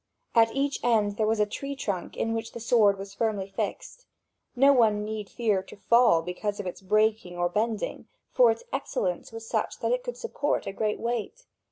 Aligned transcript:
At 0.33 0.55
each 0.55 0.83
end 0.83 1.17
there 1.17 1.27
was 1.27 1.39
a 1.39 1.45
tree 1.45 1.75
trunk 1.75 2.17
in 2.17 2.33
which 2.33 2.53
the 2.53 2.59
sword 2.59 2.97
was 2.97 3.13
firmly 3.13 3.47
fixed. 3.55 4.07
No 4.55 4.73
one 4.73 5.03
need 5.05 5.29
fear 5.29 5.61
to 5.61 5.75
fall 5.77 6.23
because 6.23 6.59
of 6.59 6.65
its 6.65 6.81
breaking 6.81 7.37
or 7.37 7.47
bending, 7.47 8.07
for 8.33 8.49
its 8.49 8.63
excellence 8.73 9.31
was 9.31 9.45
such 9.47 9.77
that 9.77 9.91
it 9.91 10.03
could 10.03 10.17
support 10.17 10.65
a 10.65 10.73
great 10.73 10.99
weight. 10.99 11.45